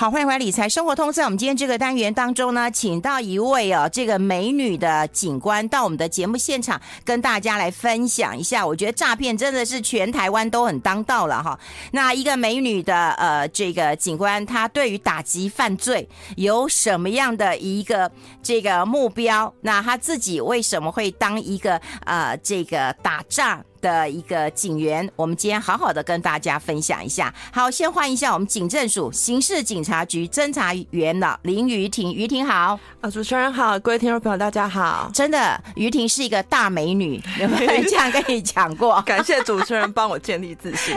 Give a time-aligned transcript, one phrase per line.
[0.00, 1.12] 好，欢迎回来理财生活通。
[1.12, 8.64] 在我们今天这个单元当中呢，请到一位哦，这个美女的警官到我们的节目现场，跟大家来分享一下。
[8.64, 11.58] 我觉得诈骗真的是全台湾都很当道了哈。
[11.90, 18.08] 那一个美女的呃，这个警官，她对于打击犯罪有什么样的一个
[18.40, 19.52] 这个目标？
[19.62, 23.64] 那她自己为什么会当一个呃，这个打仗？
[23.80, 27.32] 的一个警员，我们今天好好的跟大家分享一下。
[27.52, 32.78] 好，先欢迎一下我们警政署刑事警察局侦查员的林于婷，于婷好。
[33.00, 35.10] 啊，主持人好，各位听众朋友大家好。
[35.12, 39.00] 真的，于婷是一个大美女，有没有这样跟你讲过？
[39.06, 40.96] 感谢主持人帮我建立自信。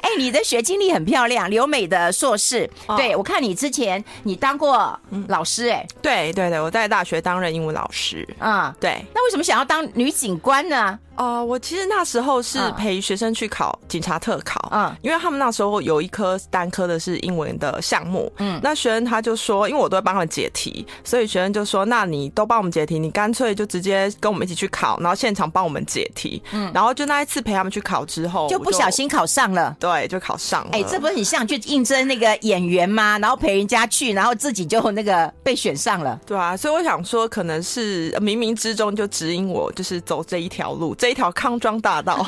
[0.00, 2.68] 哎，你的学经历很漂亮，留美的硕士。
[2.86, 4.98] 哦、对，我看你之前你当过
[5.28, 8.26] 老师，哎、嗯，对对对，我在大学担任英文老师。
[8.38, 9.04] 啊、嗯，对。
[9.14, 10.98] 那为什么想要当女警官呢？
[11.16, 33.18] 哦、呃，我其实那时候是陪学生去考警察特考，嗯，因为他们那时候有一科单科的是英文的项目，嗯，那学生他就说，因为我都会帮他们解题，所以学生就说，那你都帮我们解题，你干脆就直接跟我们一起去考，然后现场帮我们解题，嗯，然后就那一次陪他们去考之后，就不小心考上了，对，就考上了，哎、欸，这不是很像去应征那个演员吗？
[33.18, 42.24] 然后陪人家去，然后自己就那个被选上了，对啊，所以我想说，可能是冥冥之中就指引我，就是走这一条路，这一条康庄大道，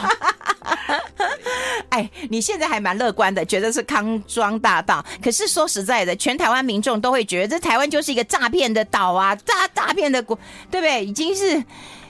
[1.91, 5.01] 哎，你现在还蛮乐观的，觉得是康庄大道。
[5.23, 10.37] 可是说实在的，全台湾民众都会觉得这台湾就是一个诈骗的岛啊，诈诈骗的国，
[10.73, 11.07] 对不对？
[11.07, 11.63] 已经是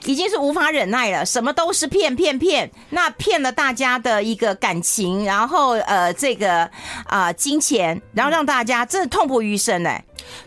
[0.05, 6.67] 已经是无法忍耐了，什么都是骗骗骗，那骗了大家的一个感情，然后呃这个
[7.05, 10.03] 啊、金钱，然后让大家真的痛不欲生哎。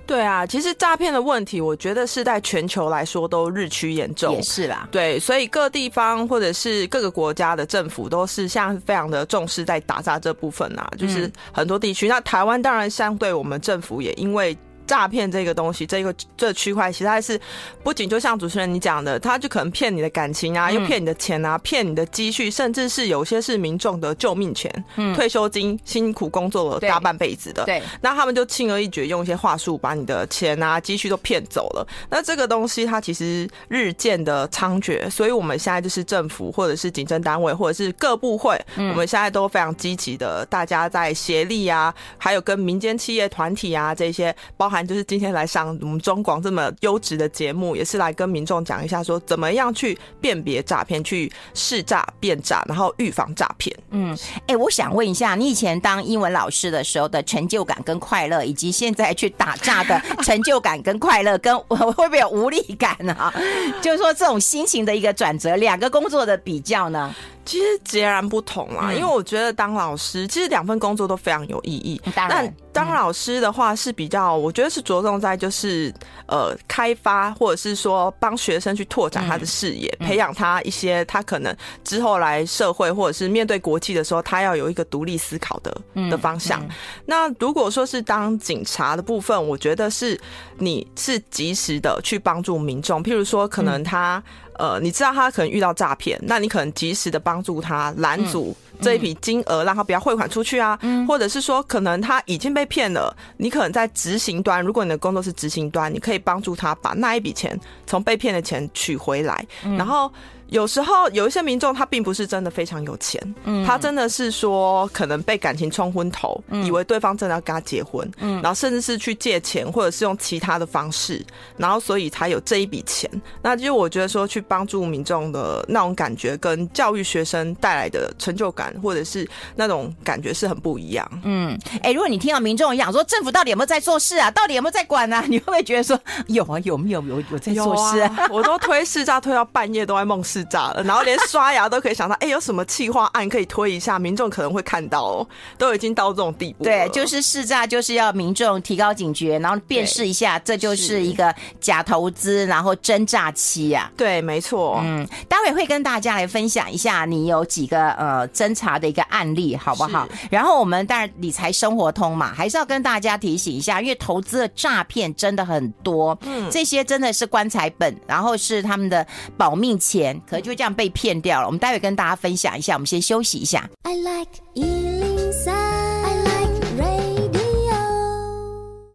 [0.06, 4.34] 对啊，其实诈骗的问题，我觉得是在全球来说都日趋严重。
[4.34, 12.08] 也是啦，对，所以各地方或者是各个国家的政府都是现在非常的重视在打诈这部分啊，就是很多地区。
[12.08, 14.56] 那台湾当然相对我们政府也因为。
[14.88, 17.38] 诈骗这个东西，这个这区块其实还是
[17.84, 31.86] 不仅就像主持人你讲的，他就可能骗你的感情啊，又骗你的钱啊，骗你的积蓄，甚至是有些是民众的救命钱、嗯、退休金，辛苦工作了大半辈子的，对，那他们就轻而易举用一些话术把你的钱啊积蓄都骗走了。
[32.08, 44.77] 那这个东西它其实日渐的猖獗，所以我们现在就是政府或者是警政单位或者是各部会，我们现在都非常积极的，大家在协力啊，还有跟民间企业团体啊这些包含。
[44.86, 53.76] 就是今天来上我们中广这么优质的节目，也是来跟民众讲一下，说怎么样去辨别诈骗，去试诈辨诈，然后预防诈骗。
[53.90, 63.32] 嗯，哎、欸，我想问一下，你以前当英文老师的时候的成就感跟快乐，以及现在去打诈的 成就感跟快乐，跟我会不会有无力感呢？
[63.82, 67.14] 就是说这种心情的一个转折，两个工作的比较呢？
[67.48, 71.98] 其实截然不同啦，因为我觉得当老师，其实两份工作都非常有意义。
[72.14, 75.90] 当然，但当老师的话是比较，我觉得是着重在就是
[76.26, 85.74] 呃开发，或者是说帮学生去拓展他的视野，培养他一些他可能之后来社会或者是面对国际的时候，他要有一个独立思考的
[86.10, 86.62] 的方向。
[87.06, 90.20] 那如果说是当警察的部分，我觉得是
[90.58, 94.22] 你是及时的去帮助民众，譬如说可能他。
[94.58, 109.46] 呃，你知道他可能遇到诈骗，那你可能及时的帮助他拦阻这一笔金额，让他不要汇款出去啊，嗯，或者是说可能他已经被骗了，你可能在执行端，如果你的工作是执行端，你可以帮助他把那一笔钱从被骗的钱取回来，
[109.76, 110.12] 然后。
[110.48, 121.24] 有时候有一些民众他并不是真的非常有钱，嗯，他真的是说可能被感情冲昏头，嗯，以为对方真的要跟他结婚，嗯，然后甚至是去借钱或者是用其他的方式，
[121.56, 123.10] 然后所以才有这一笔钱。
[123.42, 131.06] 那就我觉得说去帮助民众的那种感觉，跟教育学生带来的成就感或者是那种感觉是很不一样。
[131.24, 135.98] 嗯，哎，如果你听到民众讲说政府到底有没有在做事啊，到底有没有在管啊，你会不会觉得说
[136.28, 138.14] 有啊，有没有有有在做事啊？
[138.16, 143.98] 啊我都推试诈推到半夜都在梦 识诈了，然后连刷牙都可以想到，哎、欸，有什么企划案可以推一下？
[143.98, 146.64] 民众可能会看到哦，都已经到这种地步。
[146.64, 153.90] 对，就是试诈，就是要民众提高警觉，然后辨识一下，这就是一个假投资，然后真诈欺啊。
[153.96, 154.80] 对，没错。
[154.84, 160.06] 嗯，待会会跟大家来分享一下，你有几个呃侦查的一个案例，好不好？
[160.30, 169.06] 然后我们当然理财生活通嘛，还是要跟大家提醒一下，因为投资的诈骗真的很多，嗯，这些真的是棺材本，然后是他们的
[169.36, 171.46] 保命钱，可就这样被骗掉了。
[171.46, 173.68] 我们待会跟大家分享一下，我们先休息一下。
[173.84, 174.28] I like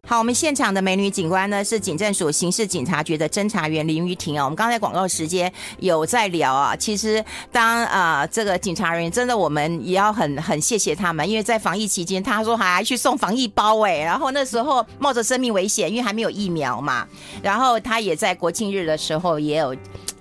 [0.06, 4.44] 好，我们现场的美女警官呢是警政署刑事警察局的侦查员林玉婷啊。
[4.44, 17.08] 我们刚才广告时间有在聊啊，其实当啊、呃、这个警察人员真的我们也要很很谢谢他们，因为在防疫期间，他说还去送防疫包哎，然后那时候冒着生命危险，因为还没有疫苗嘛，
[17.42, 19.74] 然后他也在国庆日的时候也有。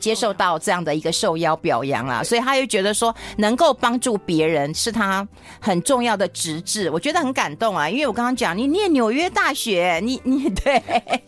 [0.04, 5.26] 接受到这样的一个受邀表扬啊，所以他又觉得说能够帮助别人是他
[5.62, 7.90] 很重要的职志，我觉得很感动啊。
[7.90, 10.78] 因为我刚刚讲你念纽约大学，你 你对，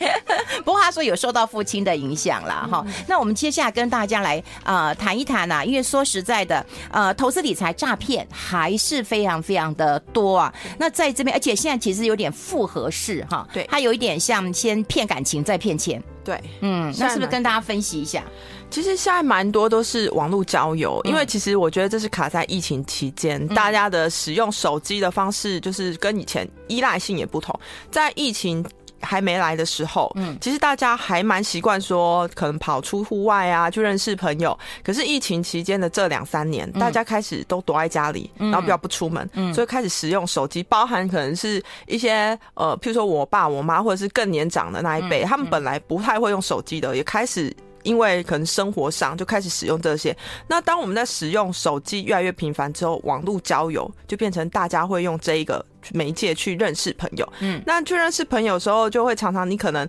[0.66, 2.68] 不过他说有受到父亲的影响啦。
[2.69, 2.94] 哈、嗯。
[3.07, 10.54] 那我们接下来跟大家来呃谈一谈啊，因为说实在的，呃，投资理财诈骗还是非常非常的多啊。
[10.78, 16.04] 那在这边，而且现在其实有点复合式哈，对，它有一点像先骗感情再骗钱。
[16.25, 18.24] 对，嗯，那是不是跟大家分析一下？
[18.69, 27.57] 其实现在蛮多都是网络交友，因为其实我觉得这是卡在疫情期间，嗯、大家的使用手机的方式就是跟以前依赖性也不同，
[27.89, 28.66] 在疫情。
[29.06, 34.57] 还没来的时候，嗯，其实大家还蛮习惯说，可能跑出户外啊，去认识朋友。
[34.84, 47.56] 可是疫情期间的这两三年，大家开始都躲在家里，然后比较不出门，所以开始使用手机，包含可能是一些呃，譬如说我爸、我妈，或者是更年长的那一辈，他们本来不太会用手机的，也开始。
[47.85, 50.13] 因为可能生活上就开始使用这些，
[50.49, 57.33] 那当我们在使用手机越来越频繁之后，网络交友就变成大家会用这一个媒介去认识朋友。
[57.39, 59.87] 嗯，那去认识朋友的时候，就会常常你可能。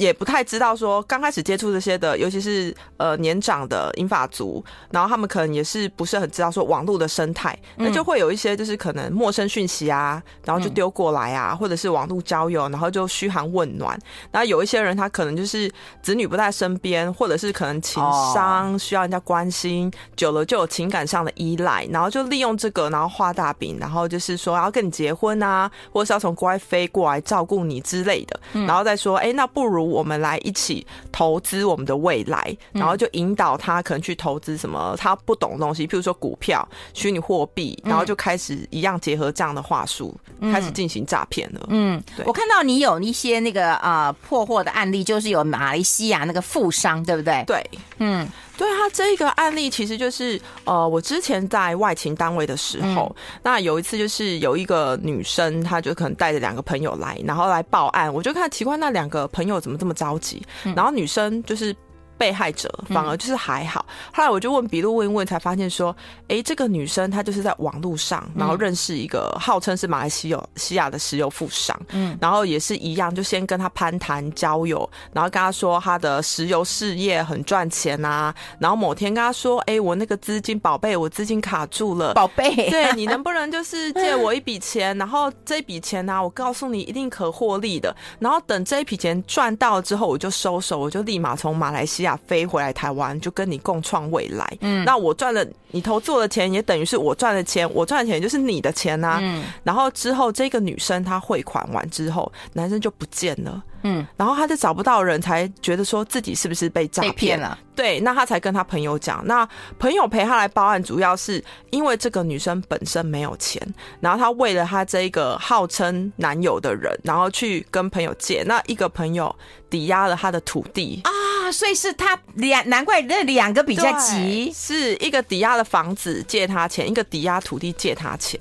[0.00, 13.98] 也不太知道说刚开始接触这些的，尤其是呃年长的英法族，然后他们可能也是不是很知道说网络的生态，那就会有一些就是可能陌生讯息啊，然后就丢过来啊，或者是网络交友，然后就嘘寒问暖。
[14.30, 15.70] 然后有一些人他可能就是
[16.00, 18.02] 子女不在身边，或者是可能情
[18.32, 29.89] 商需要人家关心，久了就有情感上的依赖，然后就利用这个，然后画大饼，然后就是说要跟你结婚啊，或者是要从国外飞过来照顾你之类的，然后再说哎、欸，那不如。
[29.90, 40.14] 我们来一起投资我们的未来，然后就引导他可能去投资什么他不懂的东西，譬如说股票、虚拟货币，然后就开始一样结合这样的话术，
[40.52, 41.66] 开始进行诈骗了。
[41.68, 42.24] 嗯，对。
[42.26, 47.42] 我看到你有一些那个啊破获的案例，就是有马来西亚那个富商，对不对？
[47.46, 48.28] 对，嗯。
[48.60, 60.42] 对他这一个案例，其实就是呃，我之前在外勤单位的时候，嗯、那有一次就是有一个女生，她就可能带着两个朋友来，然后来报案，我就看奇怪，那两个朋友怎么这么着急？
[60.64, 61.74] 嗯、然后女生就是。
[62.20, 65.96] 被害者反而就是还好，后来我就问笔录问一问，才发现说，
[66.28, 92.09] 哎，这个女生她就是在网络上，然后认识一个号称是马来西亚西亚的石油富商，嗯，然后也是一样，就先跟他攀谈交友，然后跟他说他的石油事业很赚钱啊，然后某天跟他说，哎，我那个资金宝贝，我资金卡住了，宝贝，对， 你能不能就是借我一笔钱，然后这笔钱呢，我告诉你一定可获利的，然后等这一笔钱赚到之后，我就收手，我就立马从马来西亚。
[92.16, 94.46] 飞回来台湾，就跟你共创未来。
[94.60, 97.68] 嗯，那我赚了你投做的钱，也等于是我赚的钱。
[97.74, 99.18] 我赚的钱就是你的钱啊。
[99.20, 103.62] 嗯，然后之后这个女生她汇款完之后，男生就不见了。
[103.82, 107.58] 嗯，然后他就找不到人，才觉得说自己是不是被诈骗了？
[107.74, 109.26] 对，那他才跟他朋友讲。
[109.26, 109.48] 那
[109.78, 113.62] 朋友陪他来报案，主要是因为这个女生本身没有钱，
[113.98, 118.42] 然后他为了他这个号称男友的人，然后去跟朋友借。
[118.42, 119.34] 那一个朋友
[119.70, 121.10] 抵押了他的土地啊，
[121.52, 128.38] 所以是他两，难怪那两个比较急，是一个抵押的房子借他钱，一个抵押土地借他钱。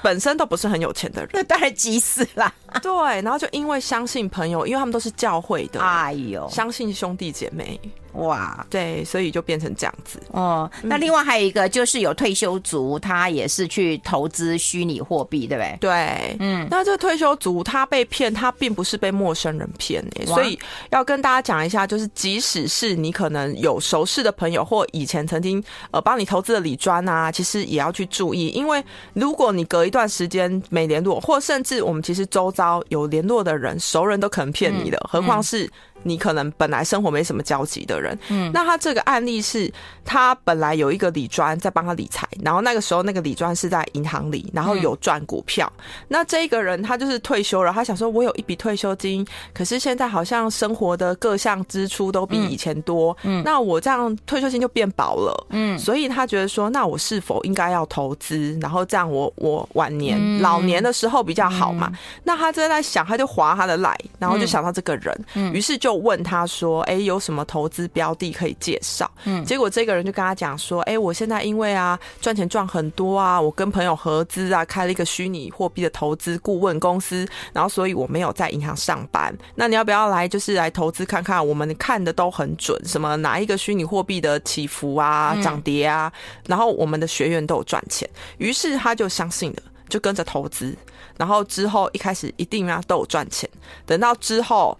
[0.00, 2.54] 本身都不是很有钱的人，那当然急死了。
[2.80, 2.92] 对，
[3.22, 7.78] 然后就因为相信朋友，因为他们都是教会的，哎呦，相信兄弟姐妹。
[8.18, 10.70] 哇，对，所以就变成这样子哦。
[10.82, 15.78] 那另外还有一个就是有退休族，他也是去投资虚拟货币，对不对？
[15.80, 16.66] 对，嗯。
[16.70, 20.58] 那这个退休族他被骗，他并不是被陌生人骗哎，所以
[20.90, 28.82] 要跟大家讲一下，就是即使是你可能有熟识的朋友，或以前曾经呃帮你投资的李专啊，其实也要去注意，因为
[29.14, 35.70] 如果你隔一段时间没联络，或甚至我们其实周遭有联络的人，熟人都可能骗你的，何况是。
[36.02, 39.70] 你可能本来生活没什么交集的人，嗯，那他这个案例是，
[40.04, 45.70] 他本来有一个理专在帮他理财，然后那个时候那个理专是在银行里，然后有赚股票。
[45.78, 61.88] 嗯、那这个人他就是退休了，他想说，我有一笔退休金，可是现在好像生活的各项支出都比以前多，嗯，那我这样退休金就变薄了，嗯，所以他觉得说，那我是否应该要投资，然后这样我我晚年、嗯、老年的时候比较好嘛？
[61.92, 65.87] 嗯、那他正在想，他就划他的来，然后就想到这个人，嗯，于是就。
[65.88, 79.34] 就问他说：“哎，有什么投资标的可以介绍？”嗯，结果这个人就跟他讲说：“哎，我现在因为啊赚钱赚很多啊，我跟朋友合资啊开了一个虚拟货币的投资顾问公司，然后所以我没有在银行上班。
[79.54, 81.44] 那你要不要来就是来投资看看？
[81.48, 86.12] 我们看的都很准，什么哪一个虚拟货币的起伏啊、涨跌啊，
[86.46, 88.06] 然后我们的学员都有赚钱。
[88.36, 90.76] 于是他就相信了，就跟着投资。
[91.16, 93.48] 然后之后一开始一定啊都有赚钱，
[93.86, 94.76] 等到之后。”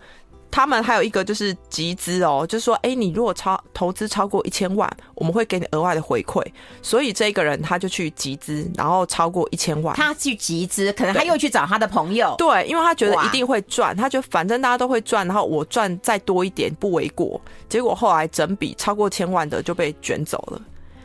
[0.51, 6.45] 他们还有一个就是集资哦，就是说，哎，你如果超投资超过一千万，我们会给你额外的回馈。
[6.83, 17.41] 所以这个人他就去集资，然后超过一千万，他去集资，可能他又去找他的朋友，对，对，因为他觉得一定会赚，他觉得反正大家都会赚，然后我赚再多一点不为过。
[17.69, 20.61] 结果后来整笔超过千万的就被卷走了，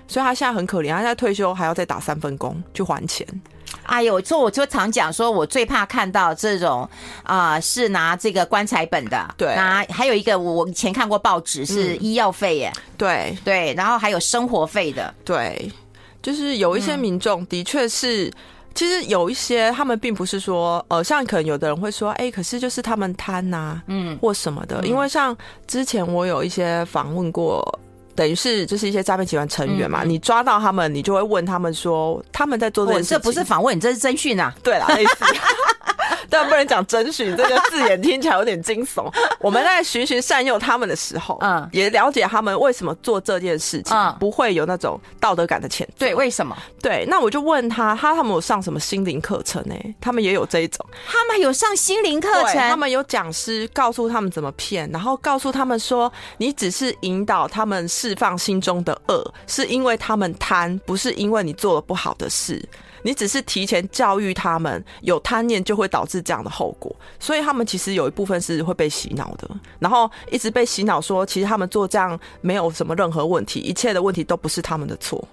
[0.07, 3.27] 所以他现在很可怜，他现在退休还要再打三份工去还钱。
[3.83, 6.87] 哎呦，说我就常讲说，我最怕看到这种
[7.23, 13.37] 啊、呃，是拿这个棺材本的，对，拿还有一个我我以前看过报纸是医药费耶，嗯、对。
[13.43, 15.71] 对，然后还有生活费的，对，
[16.21, 18.33] 就是有一些民众的确是，嗯、
[18.73, 25.35] 其实有一些他们并不是说，呃，像可能有的人会说，哎，可是就是他们贪呐、啊，嗯，或什么的，嗯、因为像
[25.67, 27.79] 之前我有一些访问过。
[28.15, 33.17] 等于是就是一些诈骗集团成员嘛，嗯、你抓到他们，你就会问他们说他们在做这件事情。
[33.17, 34.53] 这不是访问，你这是侦讯啊。
[34.63, 35.15] 对啦，类似。
[36.29, 39.11] 但不能讲侦讯，这个字眼听起来有点惊悚。
[39.39, 45.93] 我们在循循善诱他们的时候，嗯，也了解他们为什么做这件事情，嗯，不会有那种道德感的谴责。
[45.99, 46.57] 对，为什么？
[46.81, 49.75] 对，那我就问他，他他们有上什么心灵课程呢？
[49.99, 62.63] 他们也有这一种，他们有上心灵课程，他们有讲师告诉他们怎么骗，然后告诉他们说，你只是引导他们释放心中的恶，是因为他们贪，不是因为你做了不好的事。
[63.03, 75.23] 你只是提前教育他们，有贪念就会导致这样的后果，所以他们其实有一部分是会被洗脑的，然后一直被洗脑说，其实他们做这样没有什么任何问题，一切的问题都不是他们的错。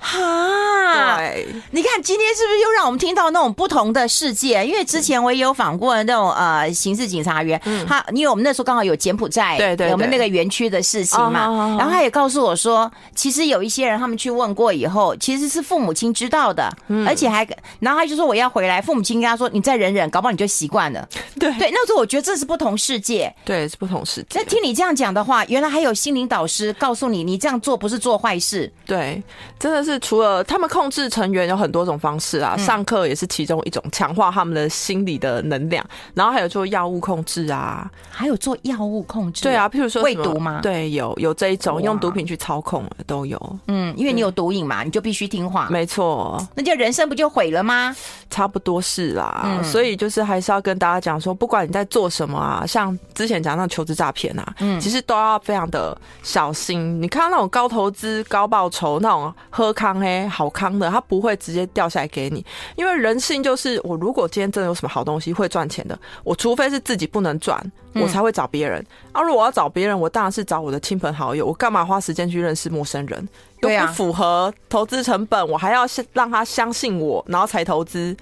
[0.00, 4.66] 哈，对，你看今天是不是又让我们听到那种不同的世界？
[4.66, 17.46] 因为之前我也有访过那种呃刑事警察员，嗯、他因为我们那时候刚好有柬埔寨，对对，我们那个园区的事情嘛，哦、然后他也告诉我说，其实有一些人他们去问过以后，其实是父母亲知道的，嗯、而且还，
[17.78, 21.08] 然后他就说我要回来，父母亲跟他说你再忍忍，搞不好你就习惯了。
[21.38, 21.50] 对。
[21.58, 24.38] 对，那时候我觉得这是不同世界，对，是不同世界。
[24.38, 29.22] 那听你这样讲的话，原来还有心灵导师告诉你，你这样做不是做坏事，对，
[29.58, 30.70] 真的是除了他们。
[30.70, 35.84] 控制成员有很多种方式啊，上课也是其中一种，强化他们的心理的能量。
[36.14, 39.42] 然后还有做药物控制啊，还有做药物控制。
[39.42, 40.60] 对啊，譬如说喂毒吗？
[40.62, 43.58] 对，有有这一种用毒品去操控的都有。
[43.66, 45.66] 嗯，因为你有毒瘾嘛，你就必须听话。
[45.70, 47.92] 没错，那就人生不就毁了吗？
[48.30, 49.42] 差不多是啦。
[49.44, 57.02] 嗯，所以就是还是要跟大家讲说，不管你在做什么啊，像之前讲那求职诈骗啊，嗯，其实都要非常的小心。
[57.02, 60.60] 你看到那种高投资、高报酬那种喝康嘿好康。
[60.60, 62.44] 康的，他不会直接掉下来给你，
[62.76, 67.58] 因为人性就是，我如果今天真的有什么好东西会赚钱的，我除非是自己不能赚，
[67.94, 68.78] 我才会找别人。
[68.80, 71.46] 嗯、啊，如果我要找别人，我当然是找我的亲朋好友。
[71.46, 73.26] 我干嘛花时间去认识陌生人？
[73.62, 78.14] 又不符合投资成本，我还要让他相信我，然后才投资。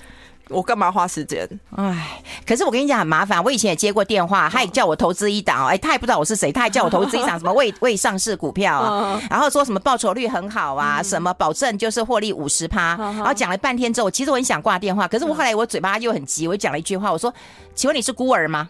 [0.48, 1.48] 我干嘛花时间？
[1.76, 3.42] 哎，可是我跟你讲很麻烦。
[3.42, 17.32] 我以前也接过电话，他也叫我投资一档，哎，他也不知道我是谁，他还叫我投资一档 什么未未上市股票啊，然后说什么报酬率很好啊，什么保证就是获利五十趴，然后讲了半天之后，其实我很想挂电话，可是我后来我嘴巴又很急，我就讲了一句话，我说
[17.74, 18.68] ：“请问你是孤儿吗？”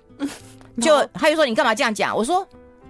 [0.80, 2.47] 就 他就说：“你干嘛这样讲？”我说。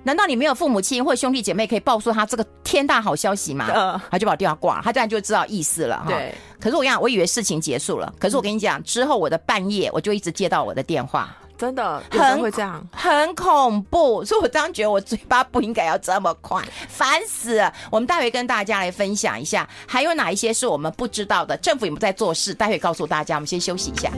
[0.09, 3.69] 难道你没有父母亲或兄弟姐妹可以告诉他这个天大好消息吗？
[3.75, 6.07] 嗯、他就把电话挂了，他这样就知道意思了哈。
[6.09, 6.35] 对。
[6.59, 14.25] 可是我跟你讲，我以为事情结束了，可是我跟你讲，之后我的半夜我就一直接到我的电话，真的，很会这样，很恐怖。
[14.25, 17.71] 所以我当时觉得我嘴巴不应该要这么快，烦死了。
[17.91, 22.55] 我们待会跟大家来分享一下，还有哪一些是我们不知道的，政府有没有在做事？
[22.55, 23.35] 待会告诉大家。
[23.35, 24.11] 我们先休息一下。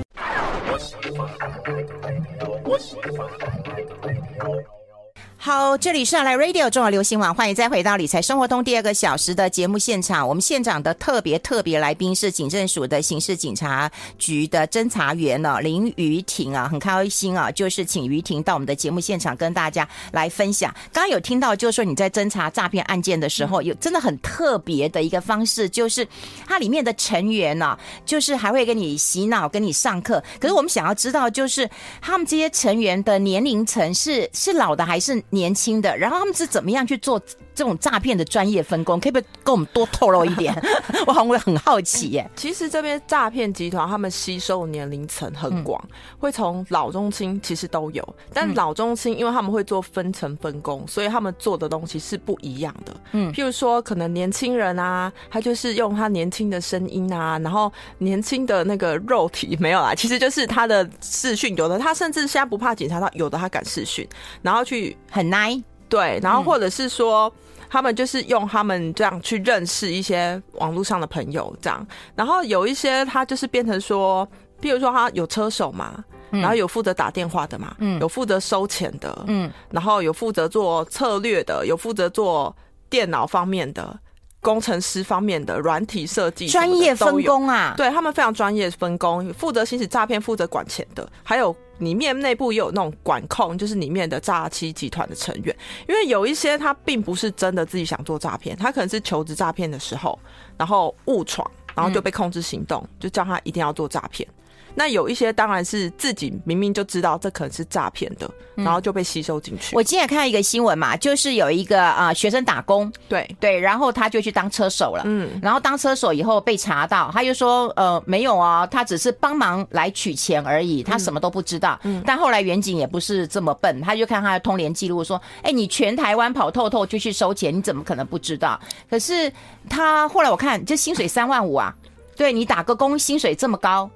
[5.43, 10.29] 好，这里是来 Radio 中华流行网，欢迎再回到理财生活通第二个小时的节目现场。
[10.29, 20.71] 我们现场的特别特别来宾是警政署的刑事警察局的侦查员呢、哦，林瑜婷啊，很开心啊，就是请瑜婷到我们的节目现场跟大家来分享。
[20.93, 26.07] 刚刚有听到，就是说你在侦查诈骗案件的时候，有真的很特别的一个方式，就是
[26.47, 30.23] 它里面的成员呢、就是还会跟你洗脑，跟你上课。
[30.39, 31.67] 可是我们想要知道，就是
[32.03, 35.25] 他们这些成员的年龄层是是老的还是？
[35.31, 37.21] 年轻的，然后他们是怎么样去做
[37.61, 38.99] 这这种诈骗的专业分工？
[38.99, 40.51] 可不可以跟我们多透露一点？
[41.07, 42.27] 我好像会很好奇耶。
[42.35, 48.17] 其实这边诈骗集团他们吸收年龄层很广，嗯、会从老中青其实都有。
[48.33, 52.97] 但老中青因为他们会做分层分工，所以他们做的东西是不一样的。
[53.13, 64.09] 嗯，譬如说可能年轻人啊，他就是用他年轻的声音啊，然后年轻的那个肉体没有啦， 其实就是他的视讯，有的他甚至现在不怕警察，他有的他敢视讯，
[64.41, 65.63] 然后去很 nice。
[65.91, 67.33] 对，然后或者是说，
[67.71, 71.87] 他们就是用他们这样去认识一些网络上的朋友，这样。
[72.17, 74.29] 然后有一些他就是变成说，
[74.61, 82.55] 比如说他有车手嘛，然后有负责打电话的嘛，嗯，有负责收钱的，嗯，然后有负责做策略的，有负责做
[82.89, 83.97] 电脑方面的。
[84.41, 95.55] 工程师方面的软体设计专业分工啊，对，他们非常专业分工，负责行使诈骗，负责管钱的，还有里面内部也有那种管控，就是里面的诈欺集团的成员。
[95.87, 100.19] 因为有一些他并不是真的自己想做诈骗，他可能是求职诈骗的时候，
[100.57, 104.27] 然后误闯，然后就被控制行动，就叫他一定要做诈骗。
[104.75, 109.75] 那有一些当然是自己明明就知道这可能是诈骗的，然后就被吸收进去。
[109.75, 121.79] 我今天看到一个新闻嘛，就是有一个啊、呃、学生打工，对对，然后他就去当车手了，嗯，然后当车手以后被查到，他就说呃没有啊，他只是帮忙来取钱而已，他什么都不知道。
[121.83, 128.61] 嗯，但后来远景也不是这么笨，他就看他的通联记录说，哎，你全台湾跑透透就去收钱，你怎么可能不知道？
[128.89, 129.33] 可是
[129.69, 131.75] 他后来我看，这薪水三万五啊，
[132.17, 133.91] 对你打个工薪水这么高。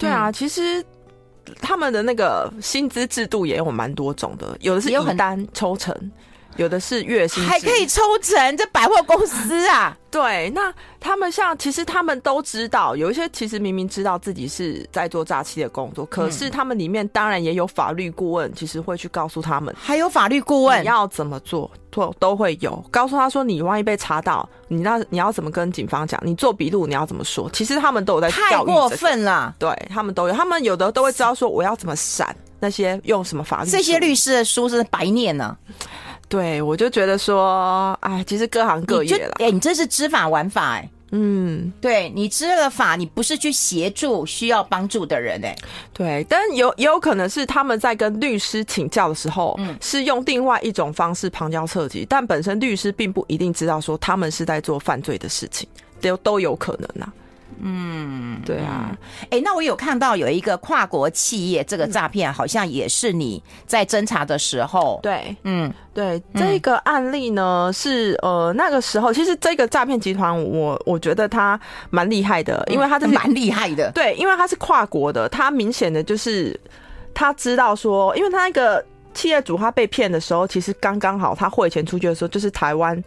[0.00, 0.84] 对啊，其实
[1.60, 5.94] 他们的那个薪资制度也有蛮多种的，有的是有很单抽成，
[6.56, 9.96] 有的是月薪，还可以抽成，这百货公司啊。
[10.10, 20.82] 对，那他们像其实他们都知道，有一些其实明明知道自己是在做诈欺的工作，可是他们里面当然也有法律顾问，其实会去告诉他们，还有法律顾问。
[20.82, 22.84] 你要怎么做，都都会有。
[22.90, 35.56] 告诉他说，你万一被查到，你那你要怎么跟警方讲，你做笔录你要怎么说，其实他们都有在太过分了，对他们都有，他们有的都会知道说我要怎么闪那些用什么法律，这些律师的书是白念呢。
[36.30, 39.34] 对，我就觉得说，哎，其实各行各业了。
[39.40, 45.56] 哎，你这是知法玩法，哎，嗯，对，你知了法，你不是去协助需要帮助的人，哎，
[45.92, 55.68] 对，但有也有可能是他们在跟律师请教的时候，嗯，是用另外一种方式旁敲侧击，但本身律师并不一定知道说他们是在做犯罪的事情，
[56.00, 57.12] 都都有可能呐、啊。
[57.60, 71.58] 嗯，对啊，哎、欸，那我有看到有一个跨国企业这个诈骗，好像也是你在侦查的时候，对，嗯，对，这个案例呢是呃那个时候，其实这个诈骗集团，我我觉得他
[71.90, 76.58] 蛮厉害的，因为他是蛮厉害的，对，因为他是跨国的，他明显的就是
[77.12, 83.02] 他知道说，因为他那个企业主他被骗的时候，其实刚刚好他汇钱出去的时候，就是台湾。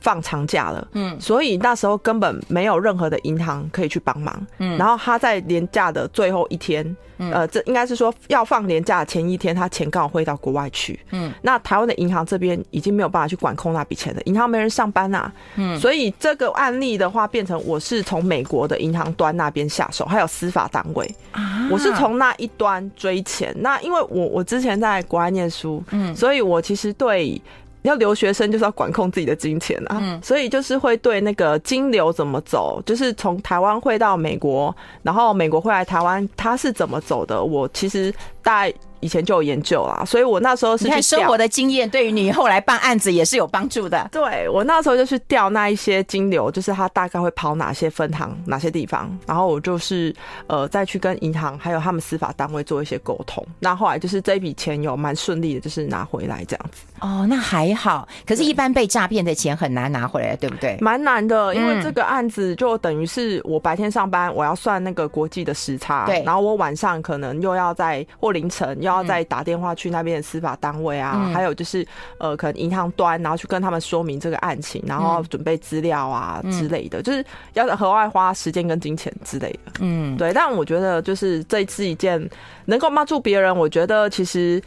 [0.00, 27.40] 放长假了，嗯，所以那时候根本没有任何的银行可以去帮忙，嗯，然后他在年假的最后一天，嗯，呃，这应该是说要放年假前一天，他钱刚好汇到国外去，嗯，那台湾的银行这边已经没有办法去管控那笔钱了，银行没人上班啊，嗯，所以这个案例的话，变成我是从美国的银行端那边下手，还有司法单位，啊，我是从那一端追钱，那因为我我之前在国外念书，嗯，所以我其实对。
[27.82, 37.42] 要留学生就是要管控自己的金钱啊，嗯，所以就是会对那个金流怎么走，就是从台湾汇到美国，然后美国汇来台湾，它是怎么走的？
[37.42, 38.12] 我其实
[38.48, 38.74] 大概。
[39.00, 44.08] 以前就有研究啦，所以我那时候是去看生活的经验，对于你后来办案子也是有帮助的。
[44.10, 50.12] 对，我那时候就去调那一些金流，就是他大概会跑哪些分行、哪些地方，然后我就是
[50.48, 53.46] 呃再去跟银行还有他们司法单位做一些沟通。
[53.60, 56.82] 那后来就是这一笔钱有蛮顺利的，就是拿回来这样子。
[56.98, 58.08] 哦，那还好。
[58.26, 60.76] 可是，一般被诈骗的钱很难拿回来，对不对？
[60.80, 68.76] 蛮难的，因为这个案子就等于是我白天上班，我要算那个国际的时差，对，然后我晚上可能又要在或凌晨。
[68.78, 71.86] 又要再打电话去那边的司法单位啊，嗯、还有就是
[72.18, 77.24] 呃，可能银行端，然后去跟他们说明这个案情，然后准备资料啊之类的，嗯、就是
[77.54, 79.72] 要额外花时间跟金钱之类的。
[79.80, 80.32] 嗯，对。
[80.32, 82.28] 但我觉得就是这次一件
[82.64, 84.62] 能够帮助别人，我觉得其实。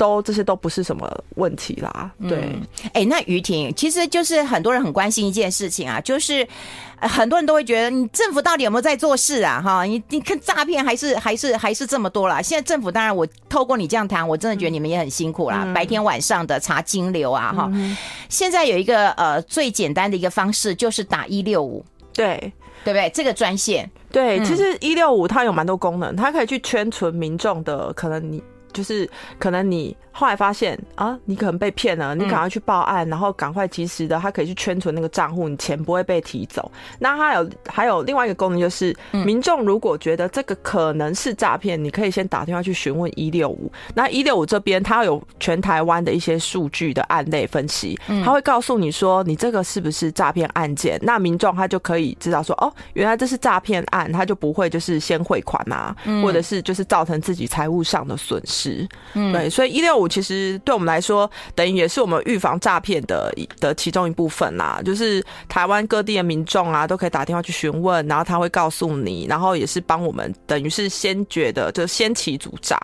[0.00, 2.38] 都这些都不是什么问题啦，对。
[2.38, 6.46] 哎、嗯欸，那于婷，其实就是很多人很关心一件事情啊，就是
[6.96, 9.60] 很多人都会觉得，你政府到底有没有在做事啊？
[9.62, 12.40] 哈，你你看诈骗还是还是还是这么多啦。
[12.40, 17.94] 现在政府当然，我透过你这样谈，我真的觉得你们也很辛苦啦，嗯、白天晚上的查金流啊，哈、嗯。
[18.30, 21.84] 现在有一个呃最简单的一个方式，就是打一六五，
[22.14, 22.50] 对
[22.84, 23.10] 对不对？
[23.10, 28.42] 这个专线，对，嗯、其实一六五它有蛮多功能，它可以去圈存民众的可能你。
[28.72, 36.70] 就就是可能你后来发现啊，你可能被骗了，你赶快去报案，然后赶快及时的，他可以去圈存那个账户，你钱不会被提走。
[36.98, 43.70] 那还有还有另外一个功能就是，民众如果觉得这个可能是诈骗，你可以先打电话去询问一六五。
[43.94, 50.98] 那一六五这边他有全台湾的一些数据的案例分析，他会告诉你说你这个是不是诈骗案件。
[51.02, 58.59] 那民众他就可以知道说哦，原来这是诈骗案，他就不会就是先汇款啊，或者是就是造成自己财务上的损失。
[59.14, 64.80] 对，所以一六五其实对我们来说，等于也是我们预防诈骗的的其中一部分啦。
[64.84, 72.80] 就是台湾各地的民众啊，都可以打电话去询问，然后他会告诉你，然后也是帮我们，等于是先觉得就先起主诈。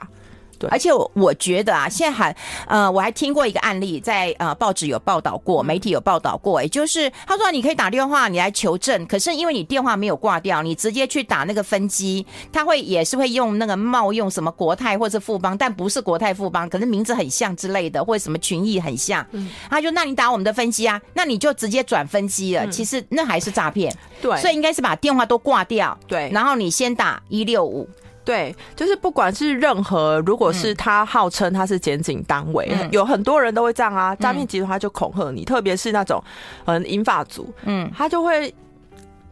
[0.59, 27.88] 对，而且我我觉得啊，现在还呃，我还听过一个案例，在呃报纸有报道过，媒体有报道过，也就是他说你可以打电话你来求证，可是因为你电话没有挂掉，你直接去打那个分机，他会也是会用那个冒用什么国泰或是富邦，但不是国泰富邦，可是名字很像之类的，或者什么群益很像，嗯，他就那你打我们的分机啊，那你就直接转分机了，嗯，其实那还是诈骗，对，所以应该是把电话都挂掉，对，然后你先打一六五。
[28.27, 34.15] 对，就是不管是任何，如果是他号称他是检警单位，嗯、有很多人都会这样啊。
[34.17, 36.23] 诈骗集团他就恐吓你，嗯、特别是那种
[36.65, 38.53] 嗯银发族，嗯，他就会，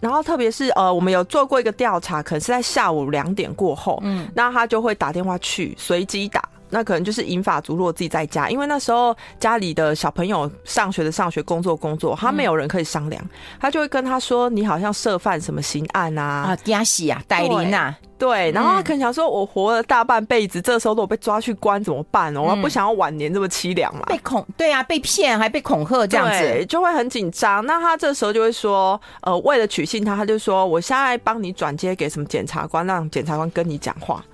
[0.00, 6.48] 然后特别是呃，我们有做过一个调查，可能是在下午两点过后，嗯，那他就会打电话去随机打。
[6.74, 13.24] 那可能就是银发族，如果自己在家，因为那时候家里的小朋友上学的上学，工作工作，他没有人可以商量，
[13.60, 18.50] 他就会跟他说：“你好像涉犯什么刑案啊？”啊，惊死啊，戴琳啊，对。
[18.50, 22.34] 然后他可能想说：“我活了大半辈子，这时候如果被抓去关怎么办？
[22.34, 27.64] 我不想要晚年这么凄凉嘛。”被恐，对啊，被骗还被恐吓这样子，就会很紧张。
[27.64, 34.24] 那他这时候就会说：“呃，为了取信他，他就说我现在帮你转接给什么检察官，让检察官跟你讲话。”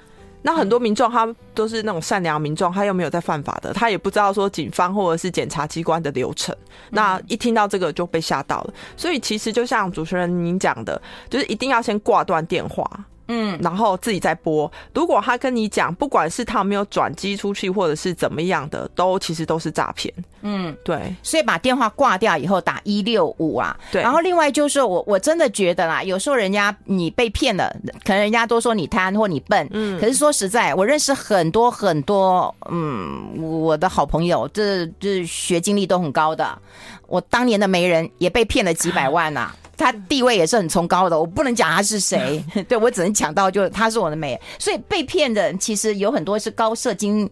[0.43, 6.55] 那很多民众他都是那种善良民众，他又没有在犯法的，他也不知道说警方或者是检察机关的流程。
[6.91, 12.89] 那一听到这个就被吓到了，所以其实就像主持人您讲的，就是一定要先挂断电话。
[13.33, 14.71] 嗯，然后自己再拨。
[14.93, 20.13] 如果他跟你讲，不管是他有没有转机出去，或者是怎么样的，都其实都是诈骗。
[20.43, 21.15] 嗯，对。
[21.23, 23.79] 所以把电话挂掉以后打一六五啊。
[23.93, 24.03] 对。
[24.03, 27.73] 然后另外就是我我真的觉得啦，有时候人家你被骗了，
[28.05, 29.69] 可能人家都说你贪或你笨。
[29.71, 30.01] 嗯。
[30.01, 36.59] 可是说实在，我认识很多很多，嗯，我的好朋友，这这学经历都很高的。
[37.07, 39.57] 我当年的媒人也被骗了几百万呐、啊。
[39.81, 47.25] 他地位也是很崇高的，我不能讲他是谁， 对，我只能讲到就他是我的美，所以被骗的其实有很多是高社经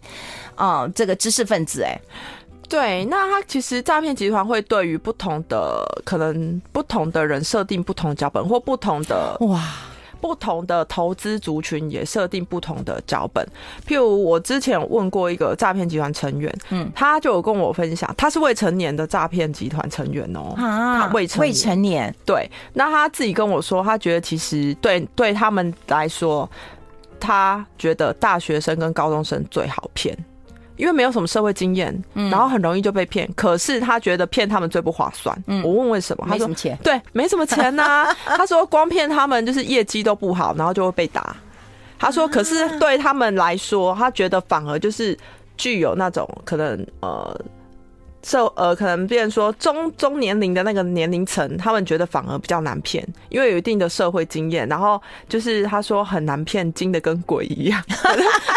[0.54, 2.00] 啊、呃，这个知识分子哎，
[2.68, 9.62] 对，那他其实诈骗集团会对于不同的可能不同的人设定不同的脚本或不同的哇。
[10.20, 13.46] 不同的投资族群也设定不同的脚本，
[13.86, 26.48] 譬如我之前问过一个诈骗集团成员，嗯，他就有跟我分享，他是未成年的诈骗集团成员哦，啊，他未成未成年，对，那他自己跟我说，他觉得其实对对他们来说，
[27.20, 30.16] 他觉得大学生跟高中生最好骗。
[30.78, 33.28] 因为没有什么社会经验，嗯，然后很容易就被骗。
[33.36, 35.36] 可是他觉得骗他们最不划算。
[35.46, 36.24] 嗯，我问为什么？
[36.26, 36.78] 他说没什么钱。
[36.82, 38.16] 对，没什么钱呐，啊。
[38.38, 41.36] 他说光骗他们就是业绩都不好，然后就会被打。
[41.98, 45.14] 他说，可是对他们来说，他觉得反而就是
[45.56, 47.38] 具有那种可能呃。
[48.22, 54.68] 受呃，可能变成说中中年龄的那个年龄层，他们觉得反而比较难骗，因为有一定的社会经验。
[54.68, 57.82] 然后就是他说很难骗，精的跟鬼一样。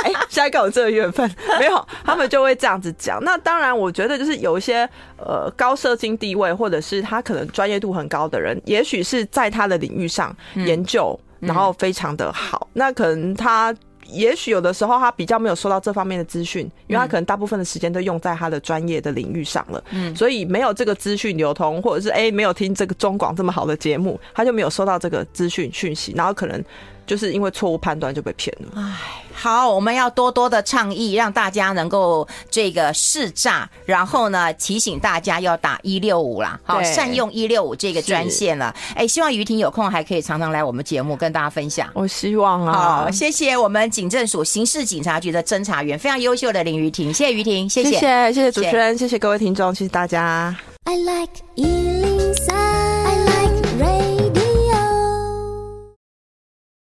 [0.03, 3.23] 哎、欸，现在刚好这个月份没有，他们就会这样子讲。
[3.23, 12.67] 那当然，我觉得就是有一些呃高社经地位，或者是他可能专业度很高的人，也许是在他的领域上研究，然后非常的好。
[12.73, 13.73] 那可能他。
[14.11, 26.63] 也许有的时候他比较没有收到这方面的资讯，因为他可能大部分的时间都用在他的专业的领域上了，嗯，所以没有这个资讯流通，或者是哎、欸、没有听这个中广这么好的节目，他就没有收到这个资讯讯息，然后可能。
[27.05, 28.71] 就是因为错误判断就被骗了。
[28.75, 28.93] 哎，
[29.33, 38.73] 好，我们要多多的倡议，让大家能够这个识诈，然后呢提醒大家要打一六五啦，好，善用一六五这个专线了。
[38.95, 41.89] 哎，希望于婷有空还可以常常来我们节目跟大家分享。
[41.93, 50.55] 我希望啊，好，谢谢我们警政署刑事警察局的侦查员，非常优秀的林于婷，谢谢于婷，谢谢，谢谢，谢谢主持人，谢谢，各位听众，谢谢大家。
[50.85, 51.31] I like